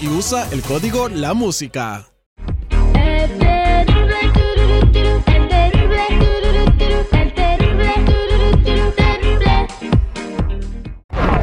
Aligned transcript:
Y 0.00 0.08
usa 0.08 0.48
el 0.52 0.62
código 0.62 1.10
La 1.10 1.34
Música. 1.34 2.06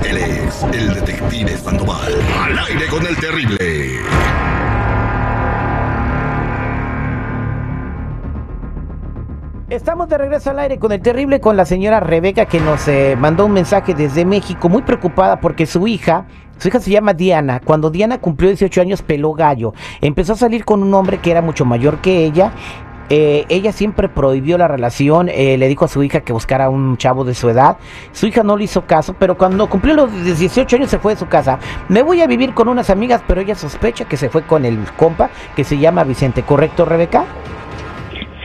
Él 0.04 0.18
es 0.18 0.64
el 0.64 0.94
detective 0.96 1.58
Sandoval. 1.64 2.12
Al 2.40 2.58
aire 2.58 2.88
con 2.88 3.06
el 3.06 3.16
terrible. 3.18 3.77
Estamos 9.70 10.08
de 10.08 10.18
regreso 10.18 10.52
al 10.52 10.60
aire 10.60 10.80
con 10.80 10.94
el 10.94 11.02
terrible 11.02 11.42
con 11.42 11.58
la 11.58 11.66
señora 11.66 12.00
Rebeca 12.00 12.46
que 12.46 12.62
nos 12.62 12.88
eh, 12.88 13.18
mandó 13.20 13.46
un 13.46 13.52
mensaje 13.52 13.94
desde 13.94 14.24
México 14.24 14.70
muy 14.70 14.82
preocupada 14.82 15.42
porque 15.42 15.66
su 15.66 15.88
hija, 15.88 16.26
su 16.58 16.70
hija 16.70 16.80
se 16.80 16.90
llama 16.90 17.14
Diana, 17.14 17.60
cuando 17.60 17.90
Diana 17.90 18.18
cumplió 18.18 18.48
18 18.50 18.80
años 18.80 19.02
peló 19.02 19.34
gallo, 19.34 19.74
empezó 20.00 20.34
a 20.34 20.36
salir 20.38 20.64
con 20.64 20.82
un 20.84 20.94
hombre 20.94 21.18
que 21.18 21.32
era 21.32 21.42
mucho 21.42 21.66
mayor 21.66 22.00
que 22.00 22.24
ella. 22.24 22.54
eh, 23.10 23.46
ella 23.50 23.74
siempre 23.74 24.08
prohibió 24.08 24.58
la 24.58 24.70
relación, 24.70 25.28
eh, 25.28 25.58
le 25.58 25.68
dijo 25.68 25.84
a 25.84 25.90
su 25.90 26.02
hija 26.02 26.22
que 26.22 26.32
buscara 26.32 26.70
un 26.70 26.96
chavo 26.96 27.26
de 27.26 27.34
su 27.36 27.50
edad. 27.50 27.78
Su 28.14 28.28
hija 28.28 28.44
no 28.44 28.56
le 28.56 28.64
hizo 28.66 28.86
caso, 28.86 29.16
pero 29.20 29.38
cuando 29.38 29.70
cumplió 29.70 29.96
los 29.96 30.14
18 30.24 30.78
años 30.78 30.90
se 30.90 31.00
fue 31.00 31.14
de 31.14 31.20
su 31.20 31.28
casa. 31.28 31.60
Me 31.90 32.04
voy 32.04 32.22
a 32.22 32.28
vivir 32.28 32.54
con 32.54 32.70
unas 32.70 32.90
amigas, 32.90 33.22
pero 33.28 33.42
ella 33.42 33.56
sospecha 33.56 34.06
que 34.06 34.16
se 34.16 34.30
fue 34.30 34.44
con 34.44 34.64
el 34.64 34.80
compa 34.98 35.30
que 35.58 35.66
se 35.66 35.78
llama 35.78 36.06
Vicente. 36.06 36.44
¿Correcto, 36.44 36.86
Rebeca? 36.86 37.26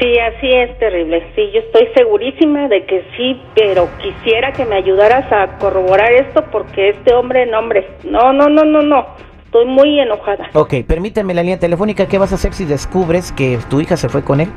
Sí, 0.02 0.18
así 0.18 0.50
es 0.50 0.76
terrible. 0.80 1.22
Sí, 1.36 1.48
yo 1.54 1.60
estoy 1.60 1.86
segurísima 1.94 2.66
de 2.66 2.84
que 2.86 3.04
sí, 3.16 3.40
pero 3.54 3.88
quisiera 3.98 4.52
que 4.52 4.64
me 4.64 4.74
ayudaras 4.74 5.30
a 5.30 5.58
corroborar 5.58 6.12
esto 6.12 6.44
porque 6.50 6.88
este 6.88 7.14
hombre, 7.14 7.46
no, 7.46 7.60
hombre, 7.60 7.86
no, 8.02 8.32
no, 8.32 8.48
no, 8.48 8.64
no, 8.64 8.82
no. 8.82 9.06
Estoy 9.44 9.66
muy 9.66 10.00
enojada. 10.00 10.50
Ok, 10.54 10.74
permíteme 10.88 11.34
la 11.34 11.42
línea 11.42 11.60
telefónica. 11.60 12.08
¿Qué 12.08 12.18
vas 12.18 12.32
a 12.32 12.34
hacer 12.34 12.52
si 12.52 12.64
descubres 12.64 13.30
que 13.30 13.58
tu 13.70 13.80
hija 13.80 13.96
se 13.96 14.08
fue 14.08 14.24
con 14.24 14.40
él? 14.40 14.48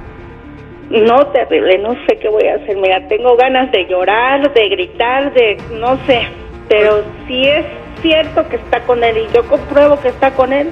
No, 0.90 1.28
terrible, 1.28 1.78
no 1.78 1.94
sé 2.08 2.18
qué 2.18 2.28
voy 2.28 2.48
a 2.48 2.56
hacer. 2.56 2.78
Mira, 2.78 3.08
tengo 3.08 3.36
ganas 3.36 3.72
de 3.72 3.86
llorar, 3.86 4.52
de 4.52 4.70
gritar, 4.70 5.32
de 5.34 5.58
no 5.74 5.98
sé. 6.08 6.22
Pero 6.70 7.04
si 7.28 7.44
es 7.44 7.66
cierto 8.02 8.50
que 8.50 8.56
está 8.56 8.80
con 8.82 9.04
él 9.04 9.16
y 9.16 9.36
yo 9.36 9.46
compruebo 9.48 10.00
que 10.00 10.08
está 10.08 10.32
con 10.32 10.52
él. 10.54 10.72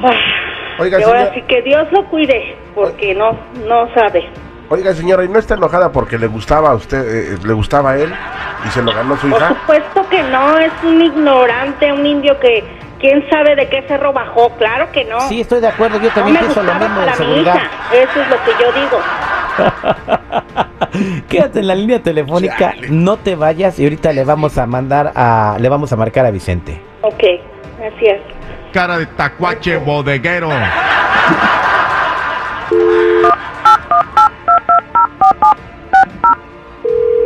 ah, 0.00 0.49
Oiga, 0.80 0.98
y 1.00 1.02
ahora 1.02 1.18
señora- 1.26 1.34
sí 1.34 1.42
que 1.42 1.62
Dios 1.62 1.86
lo 1.92 2.08
cuide, 2.08 2.56
porque 2.74 3.14
no, 3.14 3.32
no 3.68 3.92
sabe. 3.94 4.28
Oiga, 4.68 4.92
señora, 4.94 5.24
¿y 5.24 5.28
no 5.28 5.38
está 5.38 5.54
enojada 5.54 5.90
porque 5.90 6.16
le 6.16 6.26
gustaba 6.28 6.70
a 6.70 6.74
usted, 6.74 7.34
eh, 7.34 7.38
le 7.44 7.52
gustaba 7.52 7.90
a 7.92 7.96
él 7.98 8.12
y 8.64 8.68
se 8.68 8.80
lo 8.82 8.92
ganó 8.94 9.16
su 9.16 9.28
Por 9.28 9.38
hija? 9.40 9.48
supuesto 9.48 10.08
que 10.08 10.22
no, 10.22 10.58
es 10.58 10.70
un 10.84 11.00
ignorante, 11.02 11.92
un 11.92 12.06
indio 12.06 12.38
que 12.38 12.62
quién 13.00 13.28
sabe 13.30 13.56
de 13.56 13.68
qué 13.68 13.82
cerro 13.88 14.12
bajó, 14.12 14.50
claro 14.58 14.86
que 14.92 15.04
no. 15.06 15.20
Sí, 15.22 15.40
estoy 15.40 15.60
de 15.60 15.66
acuerdo. 15.68 16.00
Yo 16.00 16.08
también 16.10 16.36
pienso 16.38 16.62
lo 16.62 16.72
mismo 16.74 17.00
de 17.00 17.06
para 17.06 17.10
mi 17.12 17.16
seguridad. 17.16 17.54
hija, 17.56 17.70
eso 17.94 18.20
es 18.22 18.28
lo 18.30 18.36
que 18.44 18.50
yo 18.62 18.72
digo. 18.80 18.98
Quédate 21.28 21.58
en 21.60 21.66
la 21.66 21.74
línea 21.74 22.00
telefónica, 22.02 22.74
no 22.90 23.16
te 23.16 23.34
vayas 23.34 23.78
y 23.78 23.84
ahorita 23.84 24.12
le 24.12 24.24
vamos 24.24 24.56
a 24.58 24.66
mandar 24.66 25.12
a, 25.16 25.56
le 25.58 25.68
vamos 25.68 25.92
a 25.92 25.96
marcar 25.96 26.26
a 26.26 26.30
Vicente. 26.30 26.80
Ok, 27.02 27.22
gracias. 27.78 28.20
Cara 28.72 28.98
de 28.98 29.06
tacuache 29.06 29.76
bodeguero. 29.78 30.50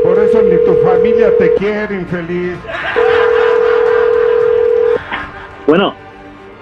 Por 0.03 0.19
eso 0.19 0.43
ni 0.43 0.56
tu 0.65 0.75
familia 0.87 1.31
te 1.38 1.54
quiere, 1.54 1.94
infeliz. 1.97 2.56
Bueno, 5.66 5.94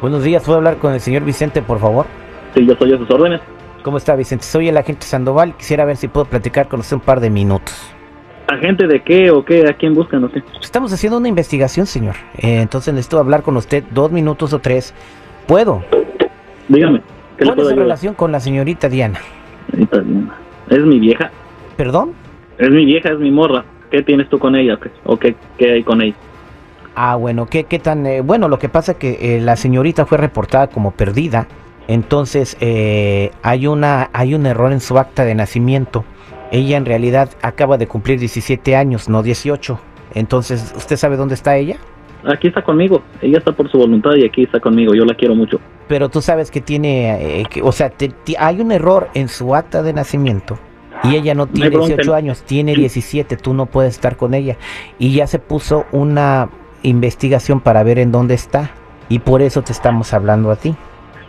Buenos 0.00 0.24
días, 0.24 0.42
¿puedo 0.42 0.58
hablar 0.58 0.78
con 0.78 0.92
el 0.94 1.00
señor 1.00 1.22
Vicente, 1.22 1.62
por 1.62 1.78
favor? 1.78 2.06
sí, 2.54 2.66
yo 2.66 2.74
soy 2.74 2.92
a 2.92 2.98
sus 2.98 3.08
órdenes. 3.08 3.40
¿Cómo 3.84 3.98
está 3.98 4.16
Vicente? 4.16 4.44
Soy 4.44 4.68
el 4.68 4.76
agente 4.76 5.06
Sandoval, 5.06 5.54
quisiera 5.56 5.84
ver 5.84 5.96
si 5.96 6.08
puedo 6.08 6.24
platicar 6.24 6.66
con 6.66 6.80
usted 6.80 6.96
un 6.96 7.02
par 7.02 7.20
de 7.20 7.30
minutos. 7.30 7.74
¿Agente 8.52 8.86
de 8.86 9.00
qué 9.00 9.30
o 9.30 9.44
qué? 9.44 9.66
¿A 9.66 9.72
quién 9.72 9.94
buscan 9.94 10.24
o 10.24 10.30
qué? 10.30 10.42
Estamos 10.60 10.92
haciendo 10.92 11.16
una 11.16 11.28
investigación, 11.28 11.86
señor. 11.86 12.16
Eh, 12.36 12.60
entonces 12.60 12.92
necesito 12.92 13.18
hablar 13.18 13.42
con 13.42 13.56
usted 13.56 13.82
dos 13.92 14.12
minutos 14.12 14.52
o 14.52 14.58
tres. 14.58 14.92
¿Puedo? 15.46 15.82
Dígame, 16.68 17.00
¿qué 17.38 17.46
le 17.46 17.54
¿Cuál 17.54 17.60
es 17.66 17.68
su 17.72 17.76
relación 17.76 18.14
con 18.14 18.30
la 18.30 18.40
señorita 18.40 18.90
Diana? 18.90 19.18
Señorita 19.70 20.00
Diana. 20.00 20.34
Es 20.68 20.80
mi 20.84 20.98
vieja, 20.98 21.30
¿Perdón? 21.76 22.12
es 22.58 22.70
mi 22.70 22.84
vieja, 22.84 23.08
es 23.10 23.18
mi 23.18 23.30
morra. 23.30 23.64
¿Qué 23.90 24.02
tienes 24.02 24.28
tú 24.28 24.38
con 24.38 24.54
ella 24.54 24.74
o 24.74 24.80
qué? 24.80 24.90
¿O 25.04 25.16
qué, 25.16 25.34
qué 25.56 25.72
hay 25.72 25.82
con 25.82 26.02
ella? 26.02 26.14
Ah, 26.94 27.16
bueno, 27.16 27.46
¿qué, 27.46 27.64
qué 27.64 27.78
tan...? 27.78 28.06
eh, 28.06 28.20
bueno, 28.20 28.48
lo 28.48 28.58
que 28.58 28.68
pasa 28.68 28.92
es 28.92 28.98
que 28.98 29.36
eh, 29.36 29.40
la 29.40 29.56
señorita 29.56 30.04
fue 30.04 30.18
reportada 30.18 30.66
como 30.66 30.90
perdida, 30.90 31.46
entonces 31.88 32.56
eh, 32.60 33.30
hay, 33.42 33.66
una, 33.66 34.10
hay 34.12 34.34
un 34.34 34.44
error 34.44 34.72
en 34.72 34.80
su 34.80 34.98
acta 34.98 35.24
de 35.24 35.34
nacimiento. 35.34 36.04
Ella 36.52 36.76
en 36.76 36.84
realidad 36.86 37.30
acaba 37.42 37.76
de 37.78 37.88
cumplir 37.88 38.20
17 38.20 38.76
años, 38.76 39.08
no 39.08 39.22
18. 39.24 39.80
Entonces, 40.14 40.72
¿usted 40.76 40.96
sabe 40.96 41.16
dónde 41.16 41.34
está 41.34 41.56
ella? 41.56 41.76
Aquí 42.24 42.46
está 42.46 42.62
conmigo, 42.62 43.02
ella 43.20 43.38
está 43.38 43.50
por 43.50 43.68
su 43.68 43.78
voluntad 43.78 44.12
y 44.14 44.24
aquí 44.24 44.44
está 44.44 44.60
conmigo, 44.60 44.94
yo 44.94 45.04
la 45.04 45.14
quiero 45.14 45.34
mucho. 45.34 45.58
Pero 45.88 46.08
tú 46.08 46.20
sabes 46.22 46.52
que 46.52 46.60
tiene, 46.60 47.40
eh, 47.40 47.44
que- 47.50 47.62
o 47.62 47.72
sea, 47.72 47.90
te- 47.90 48.12
hay 48.38 48.60
un 48.60 48.70
error 48.70 49.08
en 49.14 49.26
su 49.28 49.56
acta 49.56 49.82
de 49.82 49.92
nacimiento 49.92 50.56
y 51.02 51.16
ella 51.16 51.34
no 51.34 51.46
tiene 51.48 51.70
bronca. 51.70 51.86
18 51.96 52.14
años, 52.14 52.42
tiene 52.42 52.76
17, 52.76 53.36
tú 53.36 53.54
no 53.54 53.66
puedes 53.66 53.94
estar 53.94 54.16
con 54.16 54.34
ella. 54.34 54.56
Y 55.00 55.14
ya 55.14 55.26
se 55.26 55.40
puso 55.40 55.86
una 55.90 56.48
investigación 56.84 57.60
para 57.60 57.82
ver 57.82 57.98
en 57.98 58.12
dónde 58.12 58.34
está 58.34 58.70
y 59.08 59.18
por 59.18 59.42
eso 59.42 59.62
te 59.62 59.72
estamos 59.72 60.12
hablando 60.14 60.50
a 60.52 60.56
ti. 60.56 60.76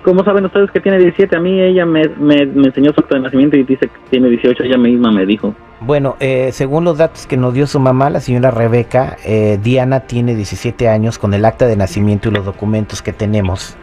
¿Cómo 0.04 0.24
saben 0.24 0.46
ustedes 0.46 0.70
que 0.72 0.80
tiene 0.80 1.00
17? 1.00 1.36
A 1.36 1.40
mí 1.40 1.60
ella 1.62 1.86
me, 1.86 2.04
me, 2.20 2.46
me 2.46 2.68
enseñó 2.68 2.92
su 2.94 3.00
acta 3.02 3.16
de 3.16 3.22
nacimiento 3.22 3.56
y 3.58 3.64
dice 3.64 3.88
que 3.88 3.98
tiene 4.10 4.30
18, 4.30 4.64
ella 4.64 4.78
misma 4.78 5.12
me 5.12 5.26
dijo. 5.26 5.56
Bueno, 5.80 6.16
eh, 6.20 6.50
según 6.52 6.84
los 6.84 6.98
datos 6.98 7.26
que 7.28 7.38
nos 7.38 7.54
dio 7.54 7.68
su 7.68 7.80
mamá, 7.80 8.10
la 8.10 8.20
señora 8.20 8.52
Rebeca, 8.52 9.18
eh, 9.26 9.60
Diana 9.62 10.02
tiene 10.02 10.36
17 10.36 10.88
años 10.90 11.18
con 11.20 11.34
el 11.34 11.44
acta 11.46 11.66
de 11.68 11.76
nacimiento 11.76 12.30
y 12.30 12.32
los 12.34 12.46
documentos 12.46 13.02
que 13.02 13.14
tenemos 13.14 13.76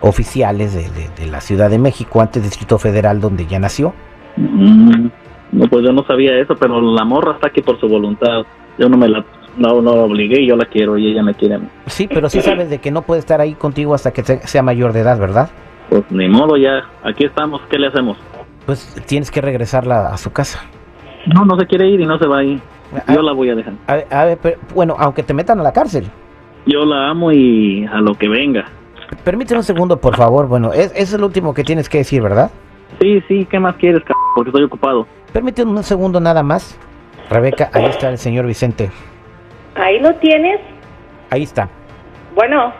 oficiales 0.00 0.74
de, 0.74 0.82
de- 0.90 1.10
de 1.24 1.26
la 1.30 1.40
Ciudad 1.40 1.70
de 1.70 1.78
México, 1.78 2.20
antes 2.20 2.42
Distrito 2.42 2.78
Federal, 2.78 3.20
donde 3.20 3.46
ya 3.46 3.58
nació. 3.58 3.92
Mm, 4.36 5.08
No, 5.52 5.66
pues 5.68 5.84
yo 5.84 5.92
no 5.92 6.04
sabía 6.04 6.38
eso, 6.38 6.54
pero 6.56 6.80
la 6.80 7.04
morra 7.04 7.32
está 7.32 7.48
aquí 7.48 7.60
por 7.60 7.78
su 7.80 7.88
voluntad. 7.88 8.42
Yo 8.78 8.88
no 8.88 8.96
me 8.96 9.08
la, 9.08 9.24
no, 9.56 9.80
no 9.82 9.96
la 9.96 10.02
obligué, 10.02 10.46
yo 10.46 10.56
la 10.56 10.64
quiero 10.64 10.96
y 10.98 11.10
ella 11.10 11.22
me 11.22 11.34
quiere 11.34 11.56
a 11.56 11.58
mí. 11.58 11.68
Sí, 11.86 12.08
pero 12.08 12.28
sí 12.28 12.40
sabes 12.42 12.70
de 12.70 12.78
que 12.78 12.90
no 12.90 13.02
puede 13.02 13.20
estar 13.20 13.40
ahí 13.40 13.54
contigo 13.54 13.94
hasta 13.94 14.12
que 14.12 14.22
sea 14.22 14.62
mayor 14.62 14.92
de 14.92 15.00
edad, 15.00 15.18
¿verdad? 15.18 15.50
Pues 15.88 16.04
ni 16.10 16.28
modo, 16.28 16.56
ya, 16.56 16.84
aquí 17.02 17.24
estamos, 17.24 17.60
¿qué 17.68 17.78
le 17.78 17.88
hacemos? 17.88 18.16
Pues 18.66 18.94
tienes 19.06 19.30
que 19.30 19.40
regresarla 19.40 20.08
a 20.08 20.16
su 20.16 20.30
casa. 20.32 20.60
No, 21.26 21.44
no 21.44 21.58
se 21.58 21.66
quiere 21.66 21.88
ir 21.88 22.00
y 22.00 22.06
no 22.06 22.18
se 22.18 22.26
va 22.26 22.38
a 22.38 22.44
ir. 22.44 22.60
Ah. 22.94 23.14
Yo 23.14 23.22
la 23.22 23.32
voy 23.32 23.50
a 23.50 23.54
dejar. 23.54 23.74
A 23.86 23.94
ver, 23.96 24.06
a 24.10 24.24
ver, 24.24 24.38
pero- 24.40 24.58
bueno, 24.74 24.96
aunque 24.98 25.22
te 25.22 25.34
metan 25.34 25.60
a 25.60 25.62
la 25.62 25.72
cárcel. 25.72 26.06
Yo 26.66 26.84
la 26.84 27.10
amo 27.10 27.32
y 27.32 27.86
a 27.86 28.00
lo 28.00 28.14
que 28.14 28.28
venga. 28.28 28.66
Permíteme 29.24 29.58
un 29.58 29.64
segundo, 29.64 30.00
por 30.00 30.16
favor. 30.16 30.46
Bueno, 30.46 30.72
es, 30.72 30.92
es 30.94 31.12
lo 31.18 31.26
último 31.26 31.52
que 31.54 31.64
tienes 31.64 31.88
que 31.88 31.98
decir, 31.98 32.22
¿verdad? 32.22 32.50
Sí, 33.00 33.20
sí, 33.28 33.46
¿qué 33.50 33.58
más 33.58 33.76
quieres, 33.76 34.02
c 34.06 34.12
Porque 34.34 34.50
estoy 34.50 34.64
ocupado. 34.64 35.06
Permíteme 35.32 35.70
un 35.72 35.82
segundo 35.82 36.20
nada 36.20 36.42
más. 36.42 36.78
Rebeca, 37.28 37.70
ahí 37.72 37.84
está 37.86 38.08
el 38.08 38.18
señor 38.18 38.46
Vicente. 38.46 38.90
Ahí 39.74 39.98
lo 40.00 40.14
tienes. 40.16 40.60
Ahí 41.30 41.42
está. 41.42 41.68
Bueno, 42.34 42.72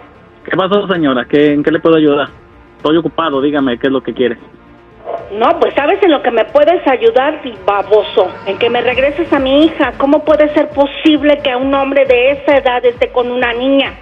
¿Qué 0.44 0.56
pasó, 0.56 0.86
señora? 0.88 1.24
¿Qué, 1.26 1.52
¿En 1.52 1.62
qué 1.62 1.70
le 1.70 1.80
puedo 1.80 1.96
ayudar? 1.96 2.28
Estoy 2.76 2.96
ocupado, 2.96 3.40
dígame 3.40 3.78
qué 3.78 3.88
es 3.88 3.92
lo 3.92 4.02
que 4.02 4.14
quiere. 4.14 4.38
no, 5.32 5.60
pues 5.60 5.74
sabes 5.74 6.02
en 6.02 6.10
lo 6.10 6.22
que 6.22 6.30
me 6.30 6.44
puedes 6.46 6.86
ayudar, 6.88 7.40
baboso. 7.66 8.28
En 8.46 8.58
que 8.58 8.70
me 8.70 8.80
regreses 8.80 9.30
a 9.32 9.38
mi 9.38 9.64
hija. 9.64 9.92
¿Cómo 9.98 10.24
puede 10.24 10.52
ser 10.54 10.70
posible 10.70 11.40
que 11.44 11.54
un 11.54 11.72
hombre 11.74 12.06
de 12.06 12.32
esa 12.32 12.56
edad 12.56 12.84
esté 12.84 13.10
con 13.12 13.30
una 13.30 13.52
niña? 13.52 13.92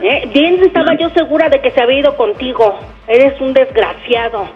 ¿Eh? 0.00 0.28
Bien 0.32 0.62
estaba 0.62 0.94
yo 0.98 1.08
segura 1.10 1.48
de 1.48 1.60
que 1.60 1.70
se 1.70 1.82
había 1.82 2.00
ido 2.00 2.16
contigo. 2.16 2.78
Eres 3.06 3.40
un 3.40 3.52
desgraciado. 3.52 4.48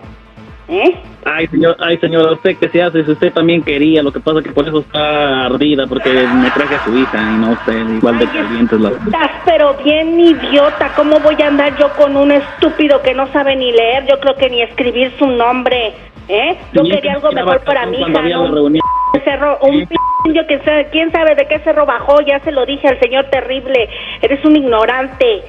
¿Eh? 0.69 0.97
Ay, 1.25 1.47
señor, 1.47 1.77
ay, 1.79 1.97
señora, 1.99 2.33
usted 2.33 2.57
qué 2.59 2.69
se 2.69 2.83
hace 2.83 3.05
si 3.05 3.13
usted 3.13 3.33
también 3.33 3.63
quería, 3.63 4.03
lo 4.03 4.13
que 4.13 4.19
pasa 4.19 4.43
que 4.43 4.51
por 4.51 4.67
eso 4.67 4.81
está 4.81 5.47
ardida, 5.47 5.87
porque 5.87 6.11
me 6.11 6.51
traje 6.51 6.75
a 6.75 6.85
su 6.85 6.97
hija 6.97 7.19
y 7.19 7.39
no 7.39 7.57
sé, 7.65 7.79
igual 7.97 8.19
de 8.19 8.27
caliente 8.27 8.77
la... 8.79 8.89
Estás 8.89 9.31
pero 9.45 9.75
bien 9.85 10.19
idiota. 10.19 10.93
¿Cómo 10.97 11.21
voy 11.21 11.41
a 11.41 11.47
andar 11.47 11.77
yo 11.79 11.89
con 11.95 12.17
un 12.17 12.33
estúpido 12.33 13.01
que 13.03 13.15
no 13.15 13.27
sabe 13.33 13.55
ni 13.57 13.71
leer? 13.73 14.07
Yo 14.07 14.19
creo 14.19 14.35
que 14.37 14.51
ni 14.51 14.63
escribir 14.63 15.13
su 15.19 15.27
nombre. 15.27 15.95
¿Eh? 16.29 16.57
Yo 16.73 16.83
Bien 16.83 16.97
quería 16.97 17.13
que 17.13 17.17
algo 17.17 17.33
mejor 17.33 17.61
para 17.61 17.87
mi 17.87 17.99
hija. 17.99 18.09
¿no? 18.09 18.53
reunión. 18.53 18.83
Un 19.15 19.25
cerro, 19.25 19.59
un 19.63 19.89
indio 20.25 20.47
que 20.47 20.59
sabe, 20.65 20.89
quién 20.91 21.13
sabe 21.13 21.37
de 21.37 21.47
qué 21.47 21.61
cerro 21.61 21.87
bajó, 21.87 22.21
ya 22.21 22.41
se 22.41 22.51
lo 22.51 22.67
dije 22.67 22.89
al 22.89 22.99
señor 22.99 23.27
terrible. 23.31 23.89
Eres 24.21 24.45
un 24.45 24.57
ignorante. 24.57 25.45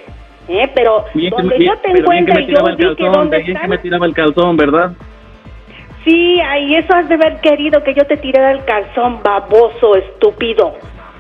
¿Eh? 0.48 0.72
Pero 0.74 1.06
Bien 1.14 1.34
donde 1.36 1.66
yo 1.66 1.78
te 1.78 1.94
me 1.94 2.00
yo 2.00 2.10
vi 2.10 2.96
que 2.96 3.10
dónde 3.10 3.40
bien 3.40 3.58
que 3.58 3.68
me 3.68 3.78
tiraba 3.80 4.06
el 4.06 4.14
calzón, 4.14 4.56
¿verdad? 4.56 4.92
Sí, 6.06 6.40
ay, 6.40 6.76
eso 6.76 6.94
has 6.96 7.10
de 7.10 7.16
haber 7.16 7.42
querido 7.42 7.84
que 7.84 7.94
yo 7.94 8.06
te 8.06 8.16
tirara 8.18 8.52
el 8.52 8.64
calzón, 8.64 9.22
baboso, 9.22 9.96
estúpido. 9.96 10.76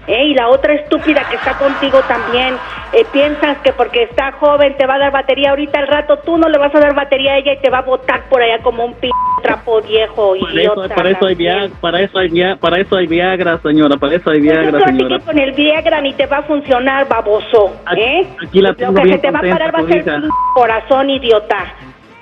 ¿Eh? 0.07 0.27
Y 0.27 0.33
la 0.33 0.47
otra 0.47 0.73
estúpida 0.75 1.27
que 1.29 1.35
está 1.35 1.57
contigo 1.57 1.99
también, 2.07 2.55
eh, 2.93 3.03
piensas 3.11 3.57
que 3.57 3.73
porque 3.73 4.03
está 4.03 4.31
joven 4.31 4.77
te 4.77 4.85
va 4.85 4.95
a 4.95 4.99
dar 4.99 5.11
batería, 5.11 5.49
ahorita 5.49 5.79
al 5.79 5.87
rato 5.87 6.19
tú 6.19 6.37
no 6.37 6.47
le 6.47 6.57
vas 6.57 6.73
a 6.73 6.79
dar 6.79 6.95
batería 6.95 7.33
a 7.33 7.37
ella 7.39 7.53
y 7.53 7.57
te 7.57 7.69
va 7.69 7.79
a 7.79 7.81
botar 7.81 8.29
por 8.29 8.41
allá 8.41 8.59
como 8.63 8.85
un 8.85 8.93
p 8.93 9.09
trapo 9.41 9.81
viejo 9.81 10.33
Para 10.39 10.53
idiota. 10.53 10.85
eso, 10.85 10.95
para 10.95 11.09
eso 11.11 11.25
hay. 11.27 11.35
Viagra, 11.35 11.69
para 11.81 11.99
eso 12.01 12.17
hay 12.19 12.27
Viagra, 12.29 12.55
para 12.57 12.79
eso 12.81 12.95
hay 12.97 13.07
Viagra, 13.07 13.59
señora, 13.61 13.97
para 13.97 14.15
eso 14.15 14.29
hay 14.29 14.39
Pues 14.39 14.41
Viagra, 14.53 14.71
creo 14.71 14.85
señora. 14.87 15.19
que 15.19 15.25
con 15.25 15.39
el 15.39 15.51
Viagra 15.53 16.01
ni 16.01 16.13
te 16.13 16.25
va 16.25 16.37
a 16.37 16.43
funcionar, 16.43 17.07
baboso. 17.07 17.75
Aquí- 17.85 18.01
¿eh? 18.01 18.27
aquí 18.45 18.61
la 18.61 18.69
Lo 18.69 18.75
tengo 18.75 18.93
que 18.95 19.03
bien 19.03 19.15
se 19.17 19.21
te 19.21 19.31
va 19.31 19.39
a 19.39 19.41
parar 19.41 19.75
va 19.75 19.79
a 19.79 19.87
ser 19.87 19.97
hija. 19.97 20.21
tu 20.21 20.29
corazón, 20.55 21.09
idiota. 21.09 21.73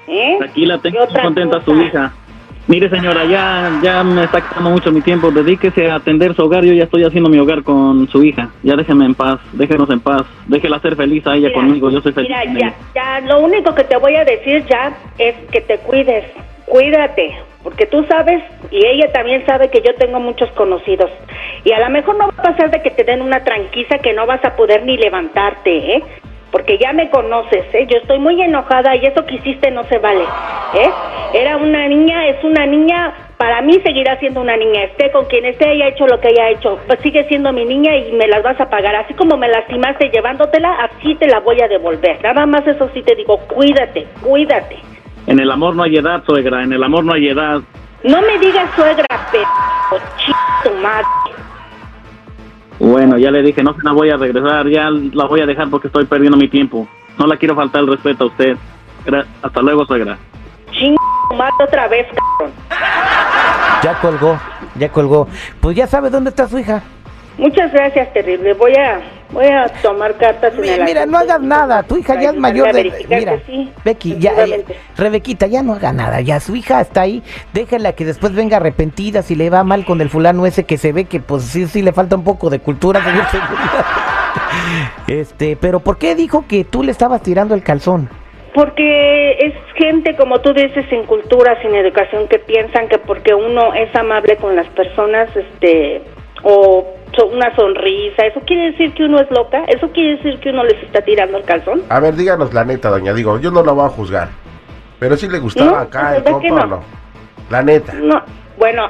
¿Eh? 0.08 0.38
Aquí 0.44 0.66
la 0.66 0.78
tengo 0.78 1.00
contenta 1.22 1.62
su 1.64 1.74
hija. 1.82 2.14
Mire, 2.68 2.90
señora, 2.90 3.26
ya, 3.26 3.80
ya 3.84 4.04
me 4.04 4.24
está 4.24 4.42
quitando 4.42 4.72
mucho 4.72 4.92
mi 4.92 5.00
tiempo. 5.02 5.30
Dedíquese 5.30 5.90
a 5.92 5.96
atender 5.96 6.34
su 6.34 6.42
hogar. 6.44 6.64
Yo 6.66 6.74
ya 6.74 6.86
estoy 6.86 7.04
haciendo 7.04 7.30
mi 7.30 7.38
hogar 7.38 7.62
con 7.62 8.08
su 8.08 8.24
hija. 8.24 8.50
Ya 8.64 8.76
déjeme 8.76 9.06
en 9.06 9.14
paz, 9.14 9.40
déjenos 9.54 9.88
en 9.92 10.00
paz. 10.00 10.24
Déjela 10.48 10.80
ser 10.80 10.96
feliz 10.96 11.26
a 11.28 11.36
ella 11.36 11.50
Mira, 11.50 11.60
conmigo. 11.62 11.92
Yo 11.92 12.02
soy 12.02 12.12
feliz. 12.14 12.32
Mira, 12.50 12.74
ya, 12.96 13.20
ya, 13.22 13.28
lo 13.28 13.40
único 13.40 13.76
que 13.76 13.84
te 13.84 13.96
voy 13.98 14.16
a 14.16 14.26
decir 14.26 14.66
ya 14.68 14.92
es 15.20 15.36
que 15.52 15.62
te 15.62 15.78
cuides, 15.78 16.26
cuídate, 16.66 17.36
porque 17.64 17.86
tú 17.86 18.06
sabes 18.06 18.44
y 18.72 18.86
ella 18.86 19.12
también 19.12 19.46
sabe 19.46 19.70
que 19.70 19.82
yo 19.82 19.96
tengo 19.96 20.20
muchos 20.20 20.50
conocidos 20.52 21.10
y 21.64 21.72
a 21.72 21.80
lo 21.80 21.90
mejor 21.90 22.16
no 22.16 22.28
va 22.28 22.34
a 22.38 22.54
pasar 22.54 22.70
de 22.72 22.82
que 22.82 22.92
te 22.92 23.04
den 23.04 23.22
una 23.22 23.44
tranquiza 23.44 23.98
que 24.00 24.14
no 24.14 24.26
vas 24.26 24.44
a 24.46 24.56
poder 24.56 24.84
ni 24.84 24.98
levantarte, 24.98 25.96
¿eh? 25.96 26.04
Porque 26.52 26.78
ya 26.78 26.94
me 26.94 27.10
conoces, 27.10 27.66
¿eh? 27.74 27.86
Yo 27.90 27.98
estoy 27.98 28.20
muy 28.20 28.42
enojada 28.42 28.96
y 28.96 29.06
eso 29.06 29.26
que 29.26 29.36
hiciste 29.36 29.72
no 29.72 29.84
se 29.86 29.98
vale, 29.98 30.24
¿eh? 30.76 30.90
Era 31.34 31.58
una 31.58 31.88
niña, 31.88 32.28
es 32.28 32.42
una 32.44 32.66
niña, 32.66 33.14
para 33.38 33.62
mí 33.62 33.74
seguirá 33.84 34.18
siendo 34.20 34.42
una 34.42 34.56
niña, 34.56 34.84
esté 34.84 35.12
con 35.12 35.26
quien 35.26 35.46
esté, 35.46 35.68
haya 35.68 35.88
hecho 35.88 36.08
lo 36.08 36.20
que 36.20 36.30
haya 36.30 36.50
hecho, 36.52 36.80
pues 36.88 37.00
sigue 37.02 37.26
siendo 37.28 37.52
mi 37.52 37.66
niña 37.66 37.96
y 37.98 38.12
me 38.14 38.28
las 38.28 38.44
vas 38.44 38.62
a 38.62 38.70
pagar. 38.70 38.96
Así 38.96 39.14
como 39.16 39.36
me 39.38 39.50
lastimaste 39.50 40.10
llevándotela, 40.10 40.72
así 40.86 41.16
te 41.16 41.28
la 41.28 41.40
voy 41.40 41.60
a 41.62 41.68
devolver. 41.68 42.22
Nada 42.24 42.46
más 42.46 42.66
eso 42.68 42.90
sí 42.94 43.02
te 43.02 43.16
digo, 43.16 43.38
cuídate, 43.48 44.06
cuídate. 44.22 44.78
En 45.27 45.39
el 45.39 45.50
amor 45.51 45.75
no 45.75 45.83
hay 45.83 45.95
edad, 45.98 46.24
suegra. 46.25 46.63
En 46.63 46.74
el 46.74 46.83
amor 46.83 47.04
no 47.04 47.13
hay 47.13 47.27
edad. 47.30 47.62
No 48.04 48.22
me 48.22 48.38
digas 48.39 48.69
suegra, 48.75 49.06
pero 49.31 49.45
tu 50.63 50.74
madre. 50.81 51.06
Bueno, 52.80 53.18
ya 53.18 53.31
le 53.31 53.42
dije, 53.42 53.63
no 53.63 53.74
se 53.74 53.81
la 53.83 53.92
voy 53.94 54.10
a 54.12 54.18
regresar. 54.18 54.68
Ya 54.68 54.89
la 54.89 55.25
voy 55.25 55.42
a 55.42 55.45
dejar 55.45 55.69
porque 55.69 55.88
estoy 55.88 56.06
perdiendo 56.06 56.38
mi 56.38 56.48
tiempo. 56.50 56.88
No 57.18 57.25
la 57.25 57.38
quiero 57.38 57.56
faltar 57.56 57.81
el 57.81 57.88
respeto 57.88 58.25
a 58.25 58.27
usted. 58.27 58.57
Gra- 59.06 59.25
Hasta 59.42 59.62
luego, 59.62 59.86
suegra. 59.86 60.18
Ching 60.72 60.95
tu 61.30 61.36
madre 61.36 61.54
otra 61.66 61.88
vez, 61.88 62.06
cabrón. 62.07 62.54
Ya 63.83 63.94
colgó, 64.01 64.39
ya 64.75 64.89
colgó. 64.92 65.27
Pues 65.62 65.75
ya 65.75 65.88
sabe 65.88 66.10
dónde 66.10 66.30
está 66.31 66.48
su 66.48 66.60
hija. 66.60 66.83
Muchas 67.38 67.72
gracias, 67.72 68.12
terrible. 68.13 68.54
Voy 68.54 68.74
a 68.75 69.00
voy 69.36 69.46
a 69.46 69.68
tomar 69.84 70.16
cartas 70.16 70.54
en 70.56 70.62
Mi- 70.62 70.70
el 70.70 70.84
Mira, 70.86 71.06
no 71.06 71.18
hagas 71.20 71.42
nada. 71.42 71.84
Tu 71.84 71.98
hija 71.98 72.20
ya 72.20 72.30
es 72.32 72.36
mayor 72.38 72.74
de. 72.74 73.06
Mira, 73.08 73.40
sí, 73.46 73.72
Becky, 73.84 74.18
ya, 74.18 74.32
eh, 74.46 74.66
Rebequita, 74.98 75.46
ya 75.48 75.62
no 75.62 75.74
haga 75.74 75.92
nada. 75.92 76.22
Ya 76.22 76.40
su 76.40 76.56
hija 76.56 76.82
está 76.82 77.02
ahí. 77.02 77.22
Déjala 77.54 77.94
que 77.94 78.06
después 78.06 78.34
venga 78.34 78.58
arrepentida 78.58 79.22
si 79.22 79.36
le 79.36 79.50
va 79.50 79.64
mal 79.64 79.86
con 79.86 80.02
el 80.02 80.10
fulano 80.10 80.46
ese 80.46 80.64
que 80.64 80.78
se 80.78 80.92
ve 80.94 81.06
que, 81.06 81.20
pues 81.20 81.44
sí, 81.44 81.68
sí 81.68 81.82
le 81.84 81.92
falta 81.92 82.16
un 82.16 82.24
poco 82.24 82.50
de 82.50 82.60
cultura, 82.60 83.04
señor 83.04 83.26
seguridad. 83.30 83.86
Este, 85.08 85.56
pero 85.56 85.80
¿por 85.80 85.98
qué 85.98 86.16
dijo 86.16 86.46
que 86.48 86.64
tú 86.64 86.82
le 86.84 86.92
estabas 86.92 87.22
tirando 87.22 87.54
el 87.56 87.64
calzón? 87.64 88.10
Porque 88.54 89.32
es 89.34 89.54
gente, 89.76 90.16
como 90.16 90.40
tú 90.40 90.54
dices, 90.54 90.86
sin 90.90 91.04
cultura, 91.04 91.62
sin 91.62 91.76
educación, 91.76 92.28
que 92.28 92.40
piensan 92.40 92.88
que 92.88 92.98
porque 92.98 93.34
uno 93.34 93.74
es 93.74 93.94
amable 93.96 94.38
con 94.38 94.56
las 94.56 94.68
personas, 94.68 95.30
este, 95.36 96.02
o 96.44 96.86
una 97.24 97.56
sonrisa, 97.56 98.26
¿eso 98.26 98.42
quiere 98.46 98.72
decir 98.72 98.94
que 98.94 99.04
uno 99.06 99.20
es 99.22 99.30
loca? 99.32 99.64
¿Eso 99.68 99.90
quiere 99.92 100.18
decir 100.18 100.40
que 100.40 100.50
uno 100.50 100.64
les 100.64 100.82
está 100.84 101.02
tirando 101.02 101.38
el 101.38 101.44
calzón? 101.44 101.84
A 101.90 102.00
ver, 102.00 102.16
díganos 102.16 102.54
la 102.54 102.66
neta, 102.66 102.90
doña. 102.90 103.14
Digo, 103.14 103.40
yo 103.40 103.52
no 103.52 103.64
la 103.64 103.72
voy 103.72 103.86
a 103.86 103.90
juzgar. 103.90 104.30
Pero 105.00 105.16
sí 105.18 105.28
le 105.30 105.40
gustaba 105.40 105.72
No, 105.72 105.78
acá 105.78 106.00
pues, 106.02 106.18
el 106.18 106.24
¿verdad 106.24 106.40
que 106.42 106.48
compa 106.50 106.64
o 106.64 106.68
no? 106.68 106.76
no. 106.78 106.84
La 107.50 107.62
neta. 107.64 107.94
No, 107.94 108.22
bueno, 108.58 108.88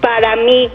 para 0.00 0.36
mí, 0.36 0.70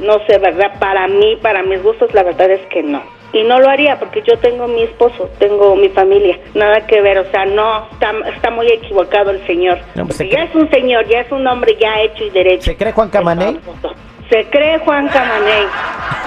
no 0.00 0.14
sé, 0.26 0.38
¿verdad? 0.38 0.78
Para 0.78 1.06
mí, 1.08 1.38
para 1.42 1.62
mis 1.62 1.82
gustos, 1.82 2.12
la 2.14 2.22
verdad 2.22 2.50
es 2.50 2.66
que 2.66 2.82
no. 2.82 3.02
Y 3.32 3.42
no 3.42 3.58
lo 3.58 3.68
haría 3.68 3.98
porque 3.98 4.22
yo 4.22 4.38
tengo 4.38 4.68
mi 4.68 4.82
esposo, 4.82 5.28
tengo 5.40 5.74
mi 5.74 5.88
familia, 5.88 6.38
nada 6.54 6.86
que 6.86 7.00
ver, 7.02 7.18
o 7.18 7.28
sea, 7.32 7.44
no, 7.46 7.88
está, 7.90 8.12
está 8.32 8.50
muy 8.50 8.68
equivocado 8.68 9.30
el 9.32 9.44
señor. 9.44 9.78
No, 9.96 10.06
pues, 10.06 10.18
ya 10.18 10.24
cree- 10.24 10.44
es 10.44 10.54
un 10.54 10.70
señor, 10.70 11.04
ya 11.08 11.20
es 11.22 11.32
un 11.32 11.44
hombre 11.46 11.76
ya 11.80 12.00
hecho 12.00 12.24
y 12.24 12.30
derecho. 12.30 12.62
¿Se 12.66 12.76
cree 12.76 12.92
Juan 12.92 13.10
Camaney? 13.10 13.58
Se 14.34 14.44
cree 14.46 14.80
Juan 14.80 15.06
Camaney. 15.06 15.66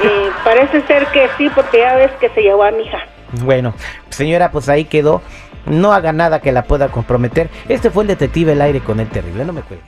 Y 0.02 0.46
parece 0.46 0.82
ser 0.88 1.08
que 1.08 1.28
sí, 1.38 1.50
porque 1.54 1.80
ya 1.80 1.98
ves 1.98 2.12
que 2.22 2.30
se 2.30 2.42
llevó 2.42 2.64
a 2.64 2.72
mi 2.72 2.84
hija. 2.84 3.00
Bueno, 3.44 3.74
señora, 4.08 4.50
pues 4.50 4.70
ahí 4.70 4.86
quedó. 4.86 5.22
No 5.66 5.92
haga 5.92 6.14
nada 6.14 6.40
que 6.40 6.54
la 6.54 6.64
pueda 6.64 6.88
comprometer. 6.88 7.50
Este 7.68 7.90
fue 7.92 8.06
el 8.06 8.08
detective 8.08 8.54
El 8.54 8.62
Aire 8.62 8.80
con 8.80 9.02
el 9.02 9.10
Terrible. 9.10 9.44
No 9.44 9.52
me 9.52 9.62
cuelgue. 9.62 9.88